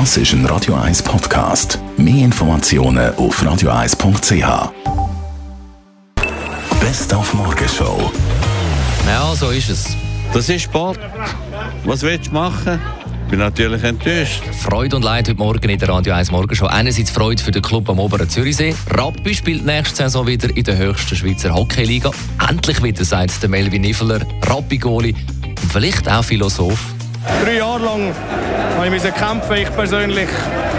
Das 0.00 0.16
ist 0.16 0.32
ein 0.32 0.44
Radio 0.46 0.74
1 0.74 1.04
Podcast. 1.04 1.78
Mehr 1.96 2.24
Informationen 2.24 3.14
auf 3.14 3.40
radio1.ch. 3.40 4.72
Best 6.80 7.14
auf 7.14 7.32
Morgenshow. 7.32 8.10
Ja, 9.06 9.32
so 9.36 9.50
ist 9.50 9.70
es. 9.70 9.96
Das 10.32 10.48
ist 10.48 10.62
Sport. 10.62 10.98
Was 11.84 12.02
willst 12.02 12.26
du 12.26 12.32
machen? 12.32 12.80
Ich 13.26 13.30
bin 13.30 13.38
natürlich 13.38 13.84
enttäuscht. 13.84 14.42
Freude 14.64 14.96
und 14.96 15.04
Leid 15.04 15.28
heute 15.28 15.38
Morgen 15.38 15.70
in 15.70 15.78
der 15.78 15.88
Radio 15.88 16.12
1 16.14 16.32
Morgenshow. 16.32 16.66
Einerseits 16.66 17.12
Freude 17.12 17.40
für 17.40 17.52
den 17.52 17.62
Club 17.62 17.88
am 17.88 18.00
oberen 18.00 18.28
Zürichsee. 18.28 18.74
Rappi 18.90 19.32
spielt 19.32 19.64
nächste 19.64 19.98
Saison 19.98 20.26
wieder 20.26 20.48
in 20.56 20.64
der 20.64 20.76
höchsten 20.76 21.14
Schweizer 21.14 21.54
Hockeyliga. 21.54 22.10
Endlich 22.50 22.82
wieder, 22.82 23.04
sagt 23.04 23.40
der 23.40 23.48
Melvin 23.48 23.82
Niffeler, 23.82 24.26
Rappi-Goli 24.42 25.14
und 25.44 25.72
vielleicht 25.72 26.08
auch 26.08 26.24
Philosoph. 26.24 26.80
Drei 27.24 27.56
Jahre 27.56 27.84
lang 27.84 28.14
musste 28.90 29.08
ich 29.08 29.14
kämpfen, 29.14 29.56
ich 29.56 29.70
persönlich 29.74 30.28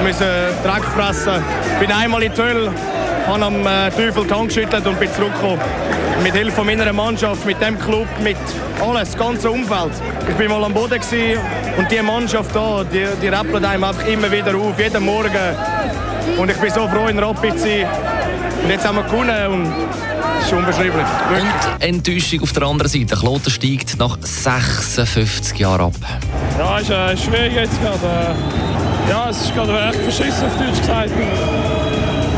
musste 0.03 0.53
Dreck 0.63 0.83
fressen. 0.83 1.43
Ich 1.73 1.79
bin 1.87 1.95
einmal 1.95 2.23
in 2.23 2.33
die 2.33 2.41
Hölle, 2.41 2.71
habe 3.27 3.45
am 3.45 3.65
äh, 3.65 3.89
Teufel 3.89 4.25
die 4.25 4.33
Hand 4.33 4.47
geschüttelt 4.49 4.85
und 4.85 4.99
bin 4.99 5.11
zurückgekommen. 5.13 5.59
Mit 6.23 6.33
Hilfe 6.33 6.63
meiner 6.63 6.93
Mannschaft, 6.93 7.45
mit 7.45 7.61
dem 7.61 7.79
Club, 7.79 8.07
mit 8.23 8.37
alles, 8.81 9.11
das 9.11 9.17
ganze 9.17 9.49
Umfeld. 9.49 9.91
Ich 10.29 10.35
bin 10.35 10.49
mal 10.49 10.63
am 10.63 10.73
Boden 10.73 10.99
und 11.77 11.91
die 11.91 12.01
Mannschaft 12.01 12.55
da, 12.55 12.83
die, 12.83 13.05
die 13.21 13.27
rappelt 13.27 13.65
einem 13.65 13.83
einfach 13.83 14.05
immer 14.07 14.31
wieder 14.31 14.55
auf, 14.55 14.79
jeden 14.79 15.03
Morgen. 15.03 15.29
Und 16.37 16.51
ich 16.51 16.57
bin 16.57 16.71
so 16.71 16.87
froh, 16.87 17.07
in 17.07 17.19
Rapid 17.19 17.59
zu 17.59 17.67
sein. 17.67 17.87
Und 18.65 18.71
jetzt 18.71 18.83
haben 18.83 18.95
wir 18.95 19.03
gewonnen 19.03 19.47
und 19.51 19.65
das 19.67 20.47
ist 20.47 20.53
unbeschreiblich. 20.53 21.05
Wirklich. 21.29 21.43
Und 21.75 21.83
Enttäuschung 21.83 22.41
auf 22.41 22.51
der 22.51 22.63
anderen 22.63 22.89
Seite. 22.89 23.15
Kloten 23.15 23.51
steigt 23.51 23.99
nach 23.99 24.17
56 24.19 25.59
Jahren 25.59 25.81
ab. 25.81 25.93
Ja, 26.57 26.79
ist 26.79 26.89
äh, 26.89 27.15
schwierig 27.15 27.53
jetzt 27.53 27.79
gerade. 27.79 27.99
Äh, 28.03 29.09
ja, 29.11 29.29
es 29.29 29.39
ist 29.39 29.53
gerade 29.53 29.89
echt 29.89 29.99
verschissen 29.99 30.47
auf 30.47 30.57
Deutsch 30.57 30.79
gesagt. 30.79 31.11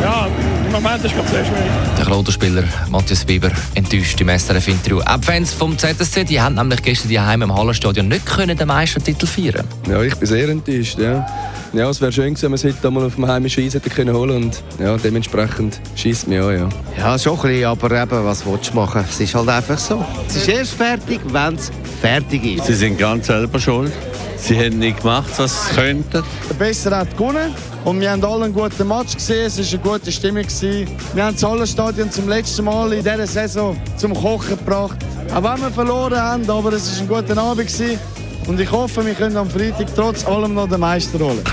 Ja, 0.03 0.27
im 0.65 0.71
Moment 0.73 0.97
ist 0.97 1.05
es 1.05 1.13
gerade 1.13 1.29
sehr 1.29 1.45
schwierig. 1.45 1.71
Der 1.97 2.05
Klotenspieler 2.05 2.63
Matthias 2.89 3.23
Bieber 3.23 3.51
enttäuscht 3.75 4.19
im 4.19 4.27
SRF-Interview. 4.27 4.99
Auch 5.05 5.15
die 5.15 5.25
Fans 5.25 5.53
vom 5.53 5.77
ZSC 5.77 6.25
die 6.25 6.41
haben 6.41 6.55
nämlich 6.55 6.81
gestern 6.81 7.07
die 7.07 7.21
Heim 7.21 7.41
im 7.41 7.55
Hallenstadion 7.55 8.09
nicht 8.09 8.25
können 8.25 8.57
den 8.57 8.67
Meistertitel 8.67 9.27
feiern 9.27 9.65
Ja, 9.89 10.01
ich 10.01 10.15
bin 10.15 10.27
sehr 10.27 10.49
enttäuscht. 10.49 10.99
Ja. 10.99 11.25
Ja, 11.73 11.89
es 11.89 11.99
wäre 11.99 12.11
schön 12.11 12.33
gewesen, 12.33 12.43
wenn 12.43 12.51
wir 12.51 12.55
es 12.55 12.63
heute 12.63 12.91
mal 12.91 13.05
auf 13.05 13.15
dem 13.15 13.27
heimischen 13.27 13.63
Eis 13.65 13.73
hätten 13.73 13.89
können 13.89 14.15
holen 14.15 14.43
und 14.43 14.63
ja, 14.79 14.95
dementsprechend 14.97 15.79
schießt 15.95 16.27
mich 16.27 16.39
an, 16.39 16.57
ja. 16.57 16.69
Ja, 16.97 17.19
schon 17.19 17.35
ein 17.35 17.41
bisschen, 17.41 17.65
aber 17.65 18.01
eben, 18.01 18.25
was 18.25 18.45
willst 18.45 18.71
du 18.71 18.75
machen? 18.75 19.03
Es 19.07 19.19
ist 19.19 19.35
halt 19.35 19.49
einfach 19.49 19.77
so. 19.77 20.03
Es 20.27 20.37
ist 20.37 20.47
erst 20.47 20.73
fertig, 20.73 21.19
wenn 21.27 21.55
es 21.55 21.71
fertig 22.01 22.57
ist. 22.57 22.67
Sie 22.67 22.73
sind 22.73 22.97
ganz 22.97 23.27
selber 23.27 23.59
schuld. 23.59 23.91
Sie 24.37 24.57
haben 24.57 24.79
nicht 24.79 25.01
gemacht, 25.01 25.31
was 25.37 25.67
sie 25.67 25.75
könnten. 25.75 26.23
Der 26.49 26.53
Bessere 26.53 26.97
hat 26.97 27.11
gewonnen. 27.17 27.53
Und 27.83 27.99
wir 27.99 28.11
haben 28.11 28.23
alle 28.23 28.45
einen 28.45 28.53
guten 28.53 28.87
Match 28.87 29.15
gesehen. 29.15 29.47
Es 29.47 29.57
war 29.57 29.79
eine 29.79 29.89
gute 29.99 30.11
Stimmung. 30.11 30.43
Gewesen. 30.43 30.87
Wir 31.13 31.25
haben 31.25 31.33
das 31.33 31.43
Hallenstadion 31.43 32.11
zum 32.11 32.29
letzten 32.29 32.65
Mal 32.65 32.93
in 32.93 33.03
dieser 33.03 33.25
Saison 33.25 33.75
zum 33.97 34.13
Kochen 34.13 34.57
gebracht. 34.57 34.97
Auch 35.33 35.43
wenn 35.43 35.61
wir 35.61 35.71
verloren 35.71 36.19
haben, 36.19 36.49
aber 36.49 36.73
es 36.73 36.91
war 36.93 37.01
ein 37.01 37.07
guter 37.25 37.41
Abend. 37.41 37.67
Gewesen. 37.67 37.99
Und 38.47 38.59
ich 38.61 38.71
hoffe, 38.71 39.05
wir 39.05 39.13
können 39.13 39.35
am 39.35 39.49
Freitag 39.49 39.87
trotz 39.93 40.25
allem 40.25 40.53
noch 40.53 40.69
den 40.69 40.79
Meister 40.79 41.19
holen. 41.19 41.43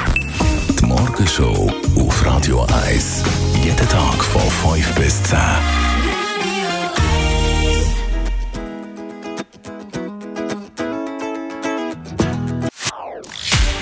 Die 0.81 0.87
Morgenshow 0.87 1.69
auf 1.99 2.25
Radio 2.25 2.65
1. 2.87 3.25
Jeden 3.65 3.89
Tag 3.89 4.25
von 4.25 4.73
5 4.73 4.95
bis 4.95 5.23
10. 5.25 5.39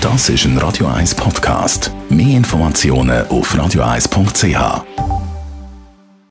Das 0.01 0.29
ist 0.29 0.45
ein 0.45 0.57
Radio 0.57 0.87
1 0.87 1.13
Podcast. 1.15 1.91
Mehr 2.09 2.37
Informationen 2.37 3.27
auf 3.27 3.55
radio1.ch. 3.55 5.22